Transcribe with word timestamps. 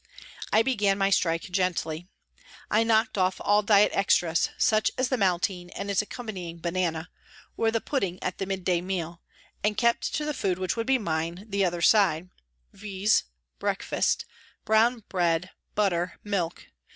I 0.51 0.63
began 0.63 0.97
my 0.97 1.11
strike 1.11 1.43
gently; 1.43 2.07
I 2.71 2.81
knocked 2.83 3.19
off 3.19 3.39
all 3.39 3.61
diet 3.61 3.91
extras, 3.93 4.49
such 4.57 4.89
as 4.97 5.09
the 5.09 5.15
maltine 5.15 5.69
and 5.75 5.91
its 5.91 6.01
accompanying 6.01 6.57
banana 6.57 7.11
or 7.55 7.69
the 7.69 7.81
pudding 7.81 8.17
at 8.23 8.39
the 8.39 8.47
mid 8.47 8.63
day 8.63 8.81
meal, 8.81 9.21
and 9.63 9.77
kept 9.77 10.11
to 10.15 10.25
the 10.25 10.33
food 10.33 10.57
which 10.57 10.75
would 10.75 10.87
be 10.87 10.97
mine 10.97 11.45
the 11.47 11.63
other 11.63 11.83
side, 11.83 12.29
viz., 12.73 13.25
Breakfast: 13.59 14.25
Brown 14.65 15.03
bread, 15.07 15.51
butter, 15.75 16.17
milk. 16.23 16.71